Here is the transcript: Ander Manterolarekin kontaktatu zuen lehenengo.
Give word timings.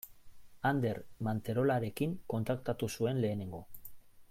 Ander 0.69 0.97
Manterolarekin 1.27 2.17
kontaktatu 2.35 2.91
zuen 2.97 3.23
lehenengo. 3.27 3.63